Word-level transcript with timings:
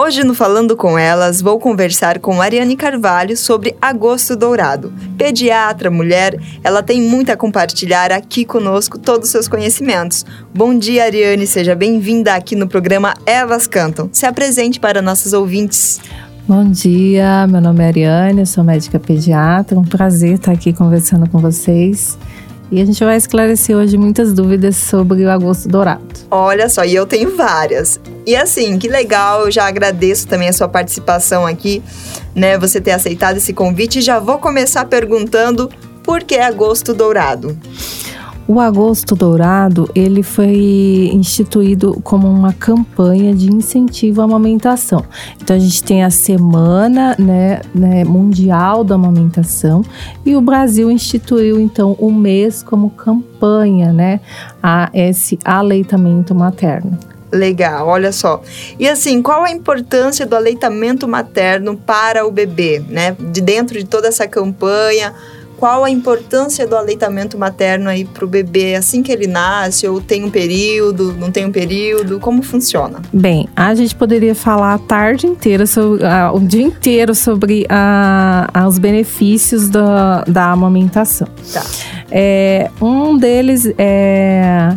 Hoje 0.00 0.22
no 0.22 0.32
Falando 0.32 0.76
com 0.76 0.96
Elas, 0.96 1.42
vou 1.42 1.58
conversar 1.58 2.20
com 2.20 2.40
Ariane 2.40 2.76
Carvalho 2.76 3.36
sobre 3.36 3.74
agosto 3.82 4.36
dourado. 4.36 4.92
Pediatra, 5.18 5.90
mulher, 5.90 6.40
ela 6.62 6.84
tem 6.84 7.02
muito 7.02 7.32
a 7.32 7.36
compartilhar 7.36 8.12
aqui 8.12 8.44
conosco 8.44 8.96
todos 8.96 9.26
os 9.26 9.32
seus 9.32 9.48
conhecimentos. 9.48 10.24
Bom 10.54 10.78
dia, 10.78 11.02
Ariane, 11.02 11.48
seja 11.48 11.74
bem-vinda 11.74 12.36
aqui 12.36 12.54
no 12.54 12.68
programa 12.68 13.12
Elas 13.26 13.66
Cantam. 13.66 14.08
Se 14.12 14.24
apresente 14.24 14.78
para 14.78 15.02
nossos 15.02 15.32
ouvintes. 15.32 16.00
Bom 16.46 16.70
dia, 16.70 17.48
meu 17.48 17.60
nome 17.60 17.82
é 17.82 17.88
Ariane, 17.88 18.46
sou 18.46 18.62
médica 18.62 19.00
pediatra. 19.00 19.76
Um 19.76 19.84
prazer 19.84 20.34
estar 20.34 20.52
aqui 20.52 20.72
conversando 20.72 21.28
com 21.28 21.40
vocês. 21.40 22.16
E 22.70 22.82
a 22.82 22.84
gente 22.84 23.02
vai 23.02 23.16
esclarecer 23.16 23.74
hoje 23.74 23.96
muitas 23.96 24.32
dúvidas 24.32 24.76
sobre 24.76 25.24
o 25.24 25.30
agosto 25.30 25.68
dourado. 25.68 26.04
Olha 26.30 26.68
só, 26.68 26.84
e 26.84 26.94
eu 26.94 27.06
tenho 27.06 27.34
várias. 27.34 27.98
E 28.26 28.36
assim, 28.36 28.78
que 28.78 28.88
legal, 28.88 29.46
eu 29.46 29.50
já 29.50 29.66
agradeço 29.66 30.28
também 30.28 30.48
a 30.48 30.52
sua 30.52 30.68
participação 30.68 31.46
aqui, 31.46 31.82
né? 32.34 32.58
Você 32.58 32.78
ter 32.80 32.90
aceitado 32.90 33.38
esse 33.38 33.54
convite 33.54 34.00
e 34.00 34.02
já 34.02 34.18
vou 34.18 34.38
começar 34.38 34.84
perguntando 34.84 35.70
por 36.04 36.22
que 36.22 36.36
agosto 36.36 36.92
dourado? 36.92 37.58
O 38.48 38.58
Agosto 38.60 39.14
Dourado, 39.14 39.90
ele 39.94 40.22
foi 40.22 41.10
instituído 41.12 42.00
como 42.02 42.26
uma 42.26 42.50
campanha 42.50 43.34
de 43.34 43.52
incentivo 43.52 44.22
à 44.22 44.24
amamentação. 44.24 45.04
Então 45.38 45.54
a 45.54 45.58
gente 45.58 45.84
tem 45.84 46.02
a 46.02 46.08
semana, 46.08 47.14
né, 47.18 47.60
né, 47.74 48.04
mundial 48.04 48.82
da 48.82 48.94
amamentação 48.94 49.84
e 50.24 50.34
o 50.34 50.40
Brasil 50.40 50.90
instituiu 50.90 51.60
então 51.60 51.94
o 51.98 52.10
mês 52.10 52.62
como 52.62 52.88
campanha, 52.88 53.92
né, 53.92 54.18
a 54.62 54.88
esse 54.94 55.38
aleitamento 55.44 56.34
materno. 56.34 56.98
Legal, 57.30 57.86
olha 57.86 58.10
só. 58.10 58.40
E 58.78 58.88
assim, 58.88 59.20
qual 59.20 59.44
a 59.44 59.50
importância 59.50 60.24
do 60.24 60.34
aleitamento 60.34 61.06
materno 61.06 61.76
para 61.76 62.26
o 62.26 62.30
bebê, 62.30 62.82
né? 62.88 63.14
De 63.20 63.42
dentro 63.42 63.78
de 63.78 63.84
toda 63.84 64.08
essa 64.08 64.26
campanha, 64.26 65.12
qual 65.58 65.84
a 65.84 65.90
importância 65.90 66.66
do 66.66 66.76
aleitamento 66.76 67.36
materno 67.36 67.90
aí 67.90 68.04
para 68.04 68.24
o 68.24 68.28
bebê 68.28 68.76
assim 68.76 69.02
que 69.02 69.10
ele 69.10 69.26
nasce? 69.26 69.86
Ou 69.88 70.00
tem 70.00 70.24
um 70.24 70.30
período, 70.30 71.12
não 71.18 71.32
tem 71.32 71.44
um 71.44 71.52
período? 71.52 72.20
Como 72.20 72.42
funciona? 72.42 73.00
Bem, 73.12 73.48
a 73.56 73.74
gente 73.74 73.94
poderia 73.94 74.34
falar 74.34 74.74
a 74.74 74.78
tarde 74.78 75.26
inteira, 75.26 75.66
sobre, 75.66 76.04
o 76.32 76.40
dia 76.40 76.62
inteiro 76.62 77.14
sobre 77.14 77.66
os 78.66 78.78
benefícios 78.78 79.68
da, 79.68 80.22
da 80.22 80.52
amamentação. 80.52 81.28
Tá. 81.52 81.64
É, 82.10 82.70
um 82.80 83.18
deles 83.18 83.70
é 83.76 84.76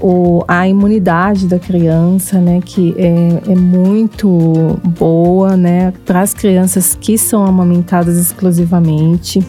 o, 0.00 0.44
a 0.46 0.66
imunidade 0.68 1.46
da 1.46 1.58
criança, 1.58 2.40
né, 2.40 2.60
que 2.64 2.94
é, 2.96 3.52
é 3.52 3.54
muito 3.54 4.78
boa, 4.98 5.56
né, 5.56 5.92
para 6.04 6.20
as 6.20 6.32
crianças 6.32 6.96
que 7.00 7.18
são 7.18 7.44
amamentadas 7.44 8.16
exclusivamente 8.16 9.40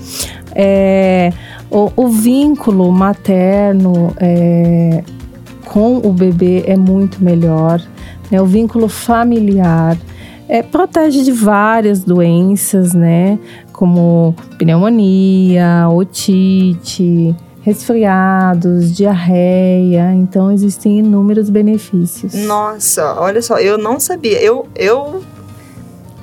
é, 0.61 1.31
o, 1.71 1.89
o, 1.95 2.09
vínculo 2.09 2.91
materno 2.91 4.13
é, 4.19 5.02
com 5.63 5.99
o 5.99 6.11
bebê 6.11 6.65
é 6.67 6.75
muito 6.75 7.23
melhor, 7.23 7.81
né? 8.29 8.41
O 8.41 8.45
vínculo 8.45 8.89
familiar 8.89 9.97
é, 10.49 10.61
protege 10.61 11.23
de 11.23 11.31
várias 11.31 12.03
doenças, 12.03 12.93
né? 12.93 13.39
Como 13.71 14.35
pneumonia, 14.57 15.87
otite, 15.89 17.33
resfriados, 17.61 18.93
diarreia. 18.93 20.13
Então 20.13 20.52
existem 20.52 20.99
inúmeros 20.99 21.49
benefícios. 21.49 22.33
Nossa, 22.33 23.15
olha 23.17 23.41
só, 23.41 23.59
eu 23.59 23.77
não 23.77 23.97
sabia. 23.97 24.41
Eu, 24.41 24.67
eu 24.75 25.23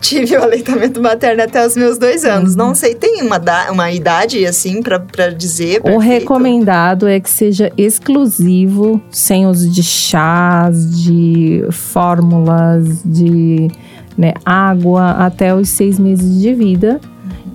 tive 0.09 0.37
o 0.37 0.43
aleitamento 0.43 1.03
materno 1.03 1.43
até 1.43 1.67
os 1.67 1.77
meus 1.77 1.99
dois 1.99 2.25
anos. 2.25 2.53
Uhum. 2.53 2.59
Não 2.59 2.75
sei, 2.75 2.95
tem 2.95 3.23
uma, 3.23 3.41
uma 3.71 3.91
idade 3.91 4.47
assim 4.47 4.81
para 4.83 5.31
dizer? 5.31 5.81
O 5.85 5.99
recomendado 5.99 7.09
é 7.09 7.19
que 7.19 7.29
seja 7.29 7.73
exclusivo, 7.77 9.01
sem 9.11 9.47
uso 9.47 9.69
de 9.69 9.83
chás, 9.83 11.03
de 11.03 11.65
fórmulas, 11.71 13.03
de 13.05 13.69
né, 14.17 14.33
água, 14.45 15.11
até 15.13 15.55
os 15.55 15.69
seis 15.69 15.99
meses 15.99 16.41
de 16.41 16.55
vida. 16.55 17.01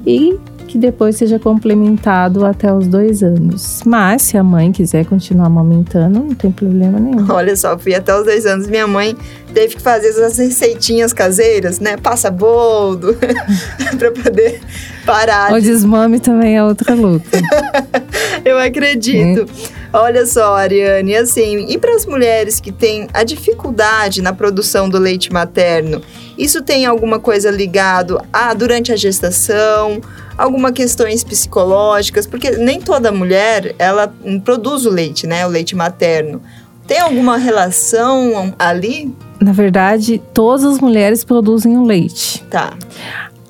E 0.05 0.37
que 0.71 0.77
depois 0.77 1.17
seja 1.17 1.37
complementado 1.37 2.45
até 2.45 2.73
os 2.73 2.87
dois 2.87 3.21
anos. 3.21 3.81
Mas 3.85 4.21
se 4.21 4.37
a 4.37 4.43
mãe 4.43 4.71
quiser 4.71 5.05
continuar 5.05 5.47
amamentando, 5.47 6.19
não 6.21 6.33
tem 6.33 6.49
problema 6.49 6.97
nenhum. 6.97 7.29
Olha 7.29 7.53
só, 7.57 7.77
fui 7.77 7.93
até 7.93 8.17
os 8.17 8.23
dois 8.23 8.45
anos. 8.45 8.67
Minha 8.67 8.87
mãe 8.87 9.13
teve 9.53 9.75
que 9.75 9.81
fazer 9.81 10.07
essas 10.07 10.37
receitinhas 10.37 11.11
caseiras, 11.11 11.81
né? 11.81 11.97
Passa 11.97 12.31
boldo, 12.31 13.17
para 13.99 14.11
poder 14.11 14.61
parar. 15.05 15.51
O 15.51 15.59
desmame 15.59 16.21
também 16.21 16.55
é 16.55 16.63
outra 16.63 16.93
luta. 16.93 17.37
Eu 18.45 18.57
acredito. 18.57 19.41
É. 19.67 19.81
Olha 19.93 20.25
só, 20.25 20.55
Ariane, 20.55 21.17
assim, 21.17 21.65
e 21.67 21.77
para 21.77 21.93
as 21.93 22.05
mulheres 22.05 22.61
que 22.61 22.71
têm 22.71 23.09
a 23.13 23.25
dificuldade 23.25 24.21
na 24.21 24.31
produção 24.31 24.87
do 24.87 24.97
leite 24.97 25.33
materno, 25.33 26.01
isso 26.37 26.61
tem 26.61 26.85
alguma 26.85 27.19
coisa 27.19 27.51
ligado 27.51 28.17
a 28.31 28.53
durante 28.53 28.93
a 28.93 28.95
gestação, 28.95 29.99
alguma 30.41 30.71
questões 30.71 31.23
psicológicas, 31.23 32.25
porque 32.25 32.51
nem 32.51 32.79
toda 32.81 33.11
mulher 33.11 33.75
ela 33.77 34.13
produz 34.43 34.85
o 34.85 34.89
leite, 34.89 35.27
né, 35.27 35.45
o 35.45 35.49
leite 35.49 35.75
materno. 35.75 36.41
Tem 36.87 36.99
alguma 36.99 37.37
relação 37.37 38.53
ali? 38.57 39.13
Na 39.39 39.51
verdade, 39.51 40.21
todas 40.33 40.65
as 40.65 40.79
mulheres 40.79 41.23
produzem 41.23 41.77
o 41.77 41.83
leite. 41.83 42.43
Tá 42.49 42.75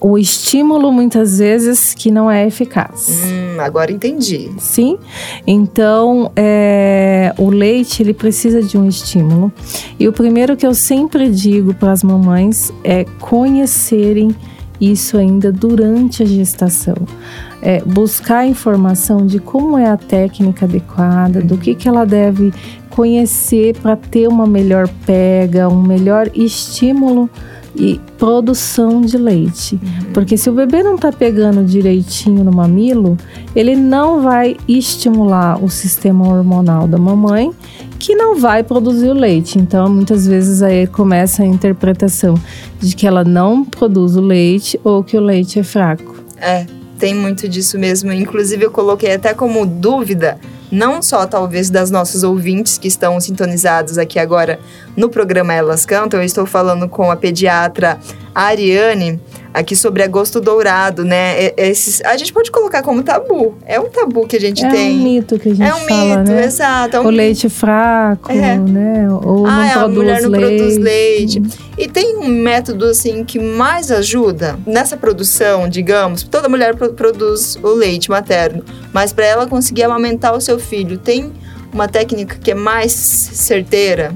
o 0.01 0.17
estímulo 0.17 0.91
muitas 0.91 1.37
vezes 1.37 1.93
que 1.93 2.09
não 2.09 2.29
é 2.29 2.47
eficaz. 2.47 3.21
Hum, 3.23 3.59
agora 3.59 3.91
entendi. 3.91 4.49
Sim. 4.57 4.97
Então, 5.45 6.31
é, 6.35 7.31
o 7.37 7.51
leite 7.51 8.01
ele 8.01 8.13
precisa 8.13 8.63
de 8.63 8.79
um 8.79 8.87
estímulo. 8.87 9.53
E 9.99 10.07
o 10.07 10.11
primeiro 10.11 10.57
que 10.57 10.65
eu 10.65 10.73
sempre 10.73 11.29
digo 11.29 11.75
para 11.75 11.91
as 11.91 12.03
mamães 12.03 12.73
é 12.83 13.05
conhecerem 13.19 14.35
isso 14.81 15.17
ainda 15.17 15.51
durante 15.51 16.23
a 16.23 16.25
gestação. 16.25 16.95
É, 17.61 17.81
buscar 17.83 18.47
informação 18.47 19.25
de 19.25 19.39
como 19.39 19.77
é 19.77 19.85
a 19.85 19.95
técnica 19.95 20.65
adequada, 20.65 21.39
do 21.39 21.57
que, 21.57 21.75
que 21.75 21.87
ela 21.87 22.05
deve 22.05 22.51
conhecer 22.89 23.77
para 23.77 23.95
ter 23.95 24.27
uma 24.27 24.47
melhor 24.47 24.89
pega, 25.05 25.69
um 25.69 25.81
melhor 25.81 26.29
estímulo 26.33 27.29
e 27.81 27.99
produção 28.15 29.01
de 29.01 29.17
leite. 29.17 29.73
Uhum. 29.73 30.13
Porque 30.13 30.37
se 30.37 30.47
o 30.51 30.53
bebê 30.53 30.83
não 30.83 30.95
está 30.95 31.11
pegando 31.11 31.65
direitinho 31.65 32.43
no 32.43 32.51
mamilo, 32.51 33.17
ele 33.55 33.75
não 33.75 34.21
vai 34.21 34.55
estimular 34.67 35.61
o 35.63 35.67
sistema 35.67 36.27
hormonal 36.27 36.87
da 36.87 36.99
mamãe, 36.99 37.51
que 37.97 38.13
não 38.13 38.35
vai 38.35 38.61
produzir 38.61 39.09
o 39.09 39.13
leite. 39.13 39.57
Então, 39.57 39.89
muitas 39.89 40.27
vezes 40.27 40.61
aí 40.61 40.85
começa 40.85 41.41
a 41.41 41.45
interpretação 41.45 42.35
de 42.79 42.95
que 42.95 43.07
ela 43.07 43.23
não 43.23 43.65
produz 43.65 44.15
o 44.15 44.21
leite 44.21 44.79
ou 44.83 45.03
que 45.03 45.17
o 45.17 45.21
leite 45.21 45.57
é 45.57 45.63
fraco. 45.63 46.23
É, 46.37 46.67
tem 46.99 47.15
muito 47.15 47.49
disso 47.49 47.79
mesmo. 47.79 48.13
Inclusive, 48.13 48.63
eu 48.63 48.69
coloquei 48.69 49.11
até 49.15 49.33
como 49.33 49.65
dúvida 49.65 50.37
não 50.71 51.01
só 51.01 51.25
talvez 51.25 51.69
das 51.69 51.91
nossos 51.91 52.23
ouvintes 52.23 52.77
que 52.77 52.87
estão 52.87 53.19
sintonizados 53.19 53.97
aqui 53.97 54.17
agora 54.17 54.59
no 54.95 55.09
programa 55.09 55.53
Elas 55.53 55.85
Cantam, 55.85 56.21
eu 56.21 56.25
estou 56.25 56.45
falando 56.45 56.87
com 56.87 57.11
a 57.11 57.15
pediatra 57.15 57.99
Ariane 58.33 59.19
aqui 59.53 59.75
sobre 59.75 60.03
agosto 60.03 60.39
dourado, 60.39 61.03
né? 61.03 61.51
Esses, 61.57 62.01
a 62.01 62.15
gente 62.17 62.31
pode 62.31 62.51
colocar 62.51 62.81
como 62.81 63.03
tabu. 63.03 63.55
É 63.65 63.79
um 63.79 63.89
tabu 63.89 64.25
que 64.27 64.35
a 64.35 64.39
gente 64.39 64.63
é 64.65 64.69
tem. 64.69 64.89
É 64.89 64.99
um 64.99 65.03
mito 65.03 65.39
que 65.39 65.49
a 65.49 65.55
gente 65.55 65.67
fala, 65.67 65.79
É 65.79 65.83
um 65.83 66.17
mito, 66.17 66.31
né? 66.31 66.45
exato. 66.45 66.95
É 66.95 66.99
um 66.99 67.05
o 67.05 67.09
leite 67.09 67.49
fraco, 67.49 68.31
é. 68.31 68.57
né? 68.57 69.07
Ou 69.11 69.45
ah, 69.45 69.51
não 69.51 69.63
é, 69.63 69.71
produz 69.73 69.83
a 69.83 69.87
mulher 69.87 70.21
não 70.21 70.29
leite. 70.29 70.57
produz 70.57 70.77
leite. 70.77 71.41
E 71.77 71.87
tem 71.87 72.17
um 72.17 72.27
método, 72.27 72.85
assim, 72.85 73.23
que 73.23 73.39
mais 73.39 73.91
ajuda 73.91 74.57
nessa 74.65 74.95
produção, 74.95 75.67
digamos. 75.67 76.23
Toda 76.23 76.47
mulher 76.47 76.75
produz 76.75 77.57
o 77.61 77.69
leite 77.69 78.09
materno. 78.09 78.63
Mas 78.93 79.11
para 79.11 79.25
ela 79.25 79.47
conseguir 79.47 79.83
amamentar 79.83 80.35
o 80.35 80.41
seu 80.41 80.59
filho, 80.59 80.97
tem 80.97 81.31
uma 81.73 81.87
técnica 81.87 82.37
que 82.37 82.51
é 82.51 82.55
mais 82.55 82.91
certeira? 82.91 84.13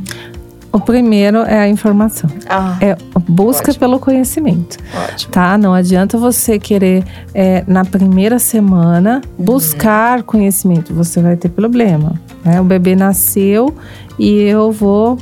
O 0.76 0.80
primeiro 0.82 1.38
é 1.38 1.58
a 1.58 1.70
informação. 1.70 2.30
Ah, 2.50 2.78
é 2.82 2.98
busca 3.30 3.70
ótimo. 3.70 3.80
pelo 3.80 3.98
conhecimento. 3.98 4.78
Ótimo. 4.94 5.32
Tá? 5.32 5.58
Não 5.58 5.74
adianta 5.74 6.18
você 6.18 6.60
querer, 6.60 7.02
é, 7.34 7.64
na 7.66 7.86
primeira 7.86 8.40
semana, 8.40 9.22
uhum. 9.40 9.46
buscar 9.46 10.24
conhecimento. 10.24 10.94
Você 10.94 11.22
vai 11.22 11.38
ter 11.38 11.48
problema. 11.48 12.20
Né? 12.44 12.60
O 12.60 12.66
bebê 12.66 12.94
nasceu 12.94 13.74
e 14.20 14.42
eu 14.42 14.70
vou 14.70 15.18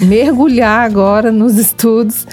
mergulhar 0.00 0.84
agora 0.84 1.30
nos 1.30 1.58
estudos. 1.58 2.26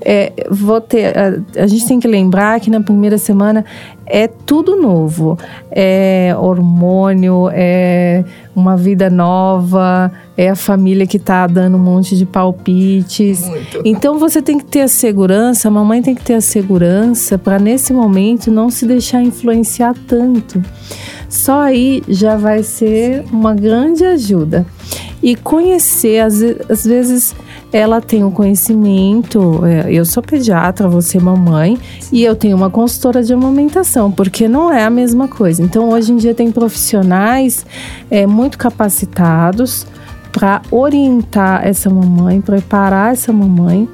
É, 0.00 0.32
vou 0.50 0.80
ter, 0.80 1.16
a, 1.16 1.62
a, 1.62 1.66
gente 1.66 1.86
tem 1.86 1.98
que 1.98 2.06
lembrar 2.06 2.60
que 2.60 2.70
na 2.70 2.80
primeira 2.80 3.18
semana 3.18 3.64
é 4.04 4.28
tudo 4.28 4.76
novo. 4.76 5.38
É 5.70 6.34
hormônio, 6.38 7.48
é 7.52 8.24
uma 8.54 8.76
vida 8.76 9.10
nova, 9.10 10.12
é 10.36 10.50
a 10.50 10.54
família 10.54 11.06
que 11.06 11.16
está 11.16 11.46
dando 11.46 11.76
um 11.76 11.80
monte 11.80 12.16
de 12.16 12.26
palpites. 12.26 13.46
Muito. 13.48 13.82
Então 13.84 14.18
você 14.18 14.42
tem 14.42 14.58
que 14.58 14.64
ter 14.64 14.82
a 14.82 14.88
segurança, 14.88 15.68
a 15.68 15.70
mamãe 15.70 16.02
tem 16.02 16.14
que 16.14 16.22
ter 16.22 16.34
a 16.34 16.40
segurança 16.40 17.38
para 17.38 17.58
nesse 17.58 17.92
momento 17.92 18.50
não 18.50 18.70
se 18.70 18.86
deixar 18.86 19.22
influenciar 19.22 19.94
tanto. 20.06 20.62
Só 21.28 21.60
aí 21.60 22.02
já 22.08 22.36
vai 22.36 22.62
ser 22.62 23.24
uma 23.32 23.54
grande 23.54 24.04
ajuda. 24.04 24.66
E 25.22 25.34
conhecer, 25.34 26.20
às, 26.20 26.42
às 26.68 26.84
vezes 26.84 27.34
ela 27.72 28.00
tem 28.00 28.22
um 28.24 28.30
conhecimento. 28.30 29.64
É, 29.64 29.92
eu 29.92 30.04
sou 30.04 30.22
pediatra, 30.22 30.88
você 30.88 31.18
mamãe, 31.18 31.78
e 32.12 32.22
eu 32.22 32.36
tenho 32.36 32.56
uma 32.56 32.70
consultora 32.70 33.22
de 33.22 33.32
amamentação, 33.32 34.10
porque 34.10 34.46
não 34.48 34.72
é 34.72 34.84
a 34.84 34.90
mesma 34.90 35.28
coisa. 35.28 35.62
Então, 35.62 35.90
hoje 35.90 36.12
em 36.12 36.16
dia, 36.16 36.34
tem 36.34 36.50
profissionais 36.50 37.64
é, 38.10 38.26
muito 38.26 38.58
capacitados 38.58 39.86
para 40.32 40.60
orientar 40.70 41.66
essa 41.66 41.88
mamãe, 41.88 42.40
preparar 42.40 43.12
essa 43.12 43.32
mamãe 43.32 43.88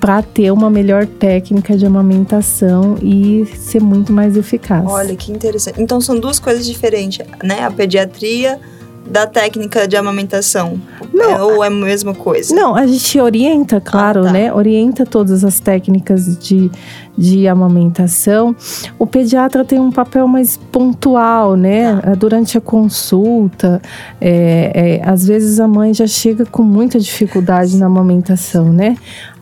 para 0.00 0.22
ter 0.22 0.50
uma 0.50 0.68
melhor 0.68 1.06
técnica 1.06 1.76
de 1.76 1.86
amamentação 1.86 2.96
e 3.02 3.46
ser 3.56 3.80
muito 3.80 4.12
mais 4.12 4.36
eficaz. 4.36 4.84
Olha 4.86 5.16
que 5.16 5.32
interessante. 5.32 5.80
Então 5.80 6.00
são 6.00 6.18
duas 6.18 6.38
coisas 6.38 6.66
diferentes, 6.66 7.26
né? 7.42 7.64
A 7.64 7.70
pediatria 7.70 8.60
da 9.06 9.26
técnica 9.26 9.86
de 9.86 9.96
amamentação? 9.96 10.80
Não, 11.12 11.30
é, 11.30 11.42
ou 11.42 11.64
é 11.64 11.68
a 11.68 11.70
mesma 11.70 12.14
coisa? 12.14 12.54
Não, 12.54 12.74
a 12.74 12.86
gente 12.86 13.18
orienta, 13.18 13.80
claro, 13.80 14.20
ah, 14.20 14.24
tá. 14.24 14.32
né? 14.32 14.52
Orienta 14.52 15.06
todas 15.06 15.44
as 15.44 15.58
técnicas 15.58 16.36
de, 16.38 16.70
de 17.16 17.48
amamentação. 17.48 18.54
O 18.98 19.06
pediatra 19.06 19.64
tem 19.64 19.80
um 19.80 19.90
papel 19.90 20.28
mais 20.28 20.56
pontual, 20.56 21.56
né? 21.56 22.00
Tá. 22.00 22.14
Durante 22.14 22.58
a 22.58 22.60
consulta, 22.60 23.80
é, 24.20 25.00
é, 25.02 25.08
às 25.08 25.26
vezes 25.26 25.58
a 25.58 25.66
mãe 25.66 25.94
já 25.94 26.06
chega 26.06 26.44
com 26.44 26.62
muita 26.62 26.98
dificuldade 26.98 27.76
na 27.76 27.86
amamentação, 27.86 28.72
né? 28.72 28.96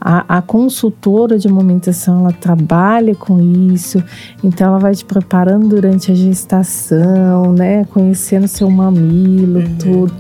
A, 0.06 0.37
a, 0.37 0.43
consultora 0.43 1.38
de 1.38 1.49
amamentação, 1.49 2.20
ela 2.20 2.32
trabalha 2.32 3.14
com 3.14 3.40
isso, 3.72 4.05
então 4.43 4.69
ela 4.69 4.78
vai 4.78 4.94
te 4.94 5.02
preparando 5.02 5.66
durante 5.66 6.12
a 6.12 6.14
gestação, 6.14 7.52
né? 7.52 7.87
Conhecendo 7.87 8.46
seu 8.46 8.69
mamilo, 8.70 9.53
uhum. 9.58 9.76
tudo, 9.78 10.14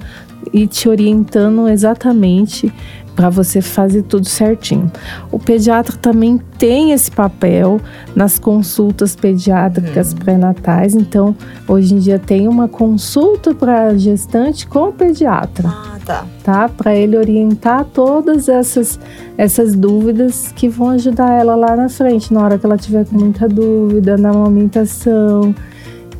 e 0.52 0.66
te 0.66 0.88
orientando 0.88 1.68
exatamente 1.68 2.72
para 3.14 3.30
você 3.30 3.60
fazer 3.60 4.02
tudo 4.02 4.26
certinho. 4.26 4.90
O 5.30 5.38
pediatra 5.38 5.96
também 5.96 6.40
tem 6.58 6.92
esse 6.92 7.10
papel 7.10 7.80
nas 8.14 8.38
consultas 8.38 9.14
pediátricas 9.14 10.12
uhum. 10.12 10.18
pré-natais, 10.18 10.94
então 10.94 11.36
hoje 11.66 11.94
em 11.94 11.98
dia 11.98 12.18
tem 12.18 12.48
uma 12.48 12.68
consulta 12.68 13.54
para 13.54 13.96
gestante 13.96 14.66
com 14.66 14.88
o 14.88 14.92
pediatra. 14.92 15.68
Ah, 15.68 15.98
tá. 16.04 16.26
Tá? 16.42 16.68
Para 16.68 16.94
ele 16.94 17.16
orientar 17.16 17.84
todas 17.84 18.48
essas 18.48 18.98
essas 19.36 19.74
dúvidas 19.74 20.52
que 20.54 20.68
vão 20.68 20.90
ajudar 20.90 21.30
ela 21.30 21.56
lá 21.56 21.74
na 21.74 21.88
frente, 21.88 22.32
na 22.32 22.42
hora 22.42 22.58
que 22.58 22.66
ela 22.66 22.76
tiver 22.76 23.04
com 23.04 23.16
muita 23.16 23.48
dúvida 23.48 24.16
na 24.16 24.30
amamentação. 24.30 25.54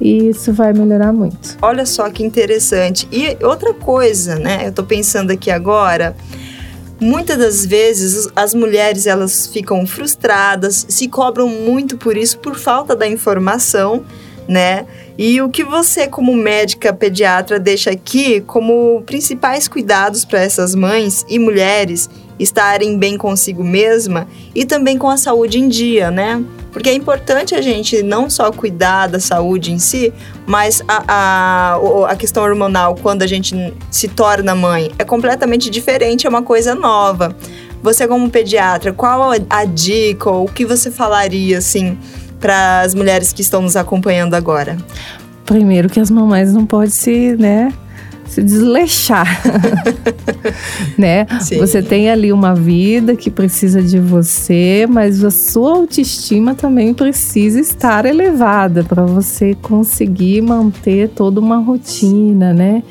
E 0.00 0.29
isso 0.29 0.52
vai 0.52 0.73
melhorar 0.73 1.12
muito. 1.12 1.56
Olha 1.62 1.87
só 1.87 2.11
que 2.11 2.25
interessante. 2.25 3.08
E 3.11 3.37
outra 3.44 3.73
coisa, 3.73 4.37
né? 4.37 4.67
Eu 4.67 4.73
tô 4.73 4.85
pensando 4.85 5.31
aqui 5.31 5.50
agora, 5.50 6.17
Muitas 7.00 7.37
das 7.37 7.67
vezes 7.67 8.29
as 8.37 8.55
mulheres 8.55 9.06
elas 9.06 9.46
ficam 9.46 9.85
frustradas, 9.85 10.87
se 10.88 11.08
cobram 11.08 11.49
muito 11.49 11.99
por 11.99 12.17
isso 12.17 12.38
por 12.38 12.55
falta 12.55 12.94
da 12.94 13.06
informação, 13.06 14.05
né? 14.49 14.87
E 15.19 15.41
o 15.43 15.49
que 15.49 15.64
você 15.64 16.06
como 16.06 16.35
médica 16.35 16.93
pediatra 16.93 17.58
deixa 17.58 17.90
aqui 17.90 18.40
como 18.43 19.02
principais 19.05 19.67
cuidados 19.67 20.25
para 20.25 20.40
essas 20.40 20.75
mães 20.75 21.26
e 21.29 21.38
mulheres 21.38 22.08
estarem 22.38 22.97
bem 22.97 23.19
consigo 23.19 23.62
mesma 23.62 24.26
e 24.55 24.64
também 24.64 24.97
com 24.97 25.08
a 25.08 25.17
saúde 25.17 25.58
em 25.58 25.69
dia, 25.69 26.11
né? 26.11 26.43
Porque 26.75 26.91
é 26.91 26.93
importante 26.93 27.55
a 27.55 27.62
gente 27.62 28.03
não 28.03 28.29
só 28.29 28.50
cuidar 28.50 29.06
da 29.06 29.21
saúde 29.21 29.73
em 29.73 29.79
si, 29.79 30.12
mas 30.44 30.82
a, 30.88 31.05
a, 31.06 32.11
a 32.11 32.17
questão 32.17 32.43
hormonal, 32.43 32.97
quando 32.97 33.23
a 33.23 33.29
gente 33.29 33.73
se 33.93 34.09
torna 34.09 34.56
mãe, 34.56 34.91
é 34.99 35.05
completamente 35.05 35.71
diferente, 35.71 36.26
é 36.26 36.29
uma 36.29 36.43
coisa 36.43 36.75
nova. 36.75 37.35
Você, 37.81 38.09
como 38.09 38.29
pediatra, 38.29 38.93
qual 38.93 39.31
a 39.49 39.65
dica 39.65 40.29
ou 40.29 40.47
o 40.47 40.49
que 40.49 40.67
você 40.67 40.91
falaria, 40.91 41.59
assim, 41.59 41.97
para 42.41 42.81
as 42.81 42.93
mulheres 42.93 43.32
que 43.32 43.41
estão 43.41 43.62
nos 43.62 43.76
acompanhando 43.76 44.35
agora? 44.35 44.76
Primeiro 45.47 45.88
que 45.88 46.00
as 46.00 46.11
mamães 46.11 46.53
não 46.53 46.67
podem 46.67 46.91
se, 46.91 47.37
né, 47.37 47.73
se 48.26 48.43
desleixar, 48.43 49.43
né? 50.99 51.26
Sim. 51.41 51.59
Você 51.59 51.82
tem 51.82 52.11
ali 52.11 52.32
uma 52.32 52.55
vida 52.55 53.15
que 53.15 53.31
precisa 53.31 53.82
de 53.82 53.99
você, 53.99 54.87
mas 54.88 55.23
a 55.25 55.31
sua 55.31 55.73
autoestima 55.75 56.55
também 56.55 56.93
precisa 56.94 57.61
estar 57.61 58.06
elevada 58.06 58.82
para 58.85 59.05
você 59.05 59.55
conseguir 59.55 60.41
manter 60.43 61.09
toda 61.11 61.41
uma 61.41 61.59
rotina, 61.59 62.53
né? 62.53 62.82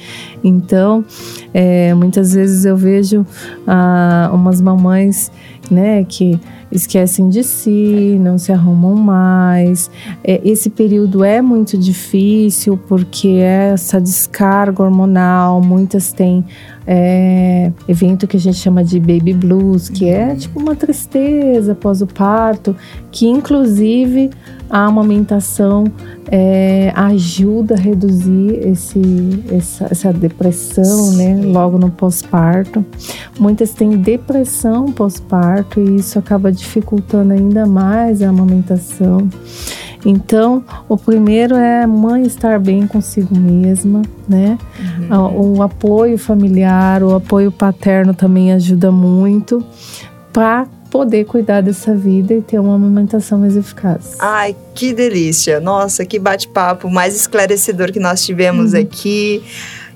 Então, 0.44 1.06
é, 1.54 1.94
muitas 1.94 2.34
vezes 2.34 2.66
eu 2.66 2.76
vejo 2.76 3.26
ah, 3.66 4.30
umas 4.34 4.60
mamães, 4.60 5.32
né, 5.74 6.06
que 6.08 6.40
esquecem 6.72 7.30
de 7.30 7.44
si, 7.44 8.18
não 8.20 8.38
se 8.38 8.52
arrumam 8.52 8.96
mais. 8.96 9.92
É, 10.24 10.40
esse 10.44 10.70
período 10.70 11.24
é 11.24 11.42
muito 11.42 11.78
difícil 11.78 12.78
porque 12.88 13.28
é 13.28 13.72
essa 13.74 14.00
descarga 14.00 14.84
hormonal, 14.84 15.62
muitas 15.62 16.14
têm 16.14 16.46
é, 16.86 17.72
evento 17.88 18.28
que 18.28 18.38
a 18.38 18.40
gente 18.40 18.58
chama 18.58 18.84
de 18.84 19.00
baby 19.00 19.34
blues, 19.34 19.90
que 19.90 20.08
é 20.10 20.30
uhum. 20.30 20.36
tipo 20.36 20.60
uma 20.60 20.76
tristeza 20.76 21.72
após 21.72 22.02
o 22.02 22.08
parto, 22.08 22.76
que 23.12 23.28
inclusive 23.28 24.30
a 24.70 24.86
amamentação 24.86 25.86
é, 26.30 26.92
ajuda 26.96 27.76
a 27.76 27.78
reduzir 27.78 28.68
esse, 28.68 29.44
essa, 29.52 29.88
essa 29.92 30.14
depressão, 30.14 31.12
né, 31.14 31.42
logo 31.46 31.78
no 31.78 31.92
pós-parto. 31.92 32.84
Muitas 33.40 33.72
têm 33.72 33.98
depressão 33.98 34.92
pós-parto 34.92 35.80
e 35.80 35.98
isso 35.98 36.18
acaba 36.18 36.52
dificultando 36.52 37.34
ainda 37.34 37.66
mais 37.66 38.22
a 38.22 38.30
amamentação. 38.30 39.30
Então, 40.06 40.64
o 40.90 40.98
primeiro 40.98 41.56
é 41.56 41.84
a 41.84 41.88
mãe 41.88 42.24
estar 42.24 42.60
bem 42.60 42.86
consigo 42.86 43.38
mesma, 43.38 44.02
né? 44.28 44.58
Uhum. 45.10 45.56
O 45.56 45.62
apoio 45.62 46.18
familiar, 46.18 47.04
o 47.04 47.16
apoio 47.16 47.52
paterno 47.52 48.14
também 48.14 48.52
ajuda 48.52 48.92
muito 48.92 49.64
para 50.32 50.68
poder 50.90 51.26
cuidar 51.26 51.62
dessa 51.62 51.96
vida 51.96 52.34
e 52.34 52.42
ter 52.42 52.60
uma 52.60 52.76
amamentação 52.76 53.40
mais 53.40 53.56
eficaz. 53.56 54.16
Ai, 54.20 54.56
que 54.76 54.94
delícia! 54.94 55.60
Nossa, 55.60 56.06
que 56.06 56.20
bate-papo 56.20 56.90
mais 56.90 57.16
esclarecedor 57.16 57.92
que 57.92 58.00
nós 58.00 58.24
tivemos 58.24 58.74
uhum. 58.74 58.82
aqui. 58.82 59.42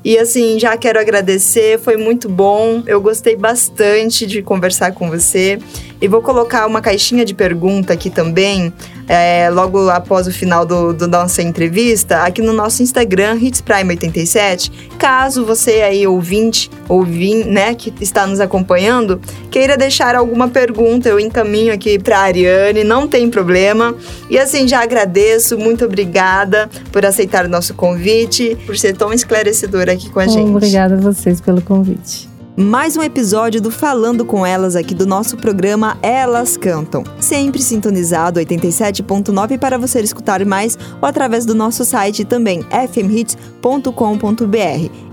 E 0.03 0.17
assim, 0.17 0.57
já 0.57 0.77
quero 0.77 0.99
agradecer, 0.99 1.79
foi 1.79 1.97
muito 1.97 2.29
bom. 2.29 2.81
Eu 2.87 3.01
gostei 3.01 3.35
bastante 3.35 4.25
de 4.25 4.41
conversar 4.41 4.93
com 4.93 5.09
você. 5.09 5.59
E 6.01 6.07
vou 6.07 6.21
colocar 6.21 6.65
uma 6.65 6.81
caixinha 6.81 7.25
de 7.25 7.33
pergunta 7.33 7.93
aqui 7.93 8.09
também 8.09 8.71
é, 9.07 9.49
logo 9.49 9.89
após 9.89 10.27
o 10.27 10.31
final 10.31 10.65
do, 10.65 10.93
do, 10.93 11.07
nossa 11.07 11.41
entrevista, 11.41 12.23
aqui 12.23 12.41
no 12.41 12.51
nosso 12.53 12.83
Instagram, 12.83 13.37
Hits 13.41 13.61
Prime 13.61 13.89
87. 13.89 14.71
Caso 14.99 15.45
você 15.45 15.81
aí, 15.81 16.05
ouvinte, 16.05 16.69
ouvim, 16.89 17.43
né, 17.45 17.73
que 17.73 17.93
está 18.01 18.27
nos 18.27 18.39
acompanhando, 18.39 19.21
queira 19.49 19.77
deixar 19.77 20.15
alguma 20.15 20.47
pergunta, 20.47 21.07
eu 21.07 21.19
encaminho 21.19 21.73
aqui 21.73 21.97
para 21.97 22.19
a 22.19 22.21
Ariane, 22.23 22.83
não 22.83 23.07
tem 23.07 23.29
problema. 23.29 23.95
E 24.29 24.37
assim, 24.37 24.67
já 24.67 24.81
agradeço, 24.81 25.57
muito 25.57 25.85
obrigada 25.85 26.69
por 26.91 27.05
aceitar 27.05 27.45
o 27.45 27.49
nosso 27.49 27.73
convite, 27.73 28.57
por 28.65 28.77
ser 28.77 28.95
tão 28.95 29.13
esclarecedora 29.13 29.93
aqui 29.93 30.09
com 30.09 30.19
a 30.19 30.27
gente. 30.27 30.49
Obrigada 30.49 30.95
a 30.95 30.97
vocês 30.97 31.39
pelo 31.39 31.61
convite 31.61 32.26
mais 32.57 32.97
um 32.97 33.03
episódio 33.03 33.61
do 33.61 33.69
Falando 33.69 34.25
com 34.25 34.43
Elas 34.43 34.75
aqui 34.75 34.95
do 34.95 35.05
nosso 35.05 35.37
programa 35.37 35.95
Elas 36.01 36.57
Cantam. 36.57 37.03
Sempre 37.19 37.61
sintonizado 37.61 38.39
87.9 38.39 39.59
para 39.59 39.77
você 39.77 39.99
escutar 39.99 40.43
mais 40.43 40.75
ou 40.99 41.07
através 41.07 41.45
do 41.45 41.53
nosso 41.53 41.85
site 41.85 42.25
também 42.25 42.65
fmhits.com.br. 42.91 43.91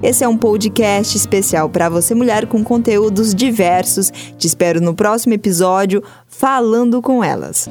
Esse 0.02 0.24
é 0.24 0.28
um 0.28 0.38
podcast 0.38 1.14
especial 1.18 1.68
para 1.68 1.90
você 1.90 2.14
mulher 2.14 2.46
com 2.46 2.64
conteúdos 2.64 3.34
diversos. 3.34 4.10
Te 4.38 4.46
espero 4.46 4.80
no 4.80 4.94
próximo 4.94 5.34
episódio 5.34 6.02
Falando 6.26 7.02
com 7.02 7.22
Elas. 7.22 7.68